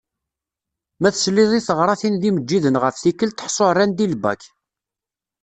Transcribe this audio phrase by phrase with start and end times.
[1.01, 4.41] Ma tesliḍ i taɣratin d yimeǧǧiden ɣef tikelt ḥṣu rran-d i lbak.